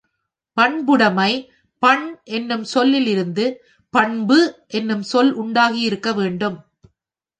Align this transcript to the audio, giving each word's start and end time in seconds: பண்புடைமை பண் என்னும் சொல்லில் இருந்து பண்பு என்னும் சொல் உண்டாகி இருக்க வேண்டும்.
பண்புடைமை 0.57 1.31
பண் 1.83 2.05
என்னும் 2.29 2.63
சொல்லில் 2.63 3.07
இருந்து 3.07 3.45
பண்பு 3.93 4.39
என்னும் 4.67 5.03
சொல் 5.03 5.31
உண்டாகி 5.33 5.81
இருக்க 5.81 6.11
வேண்டும். 6.13 6.57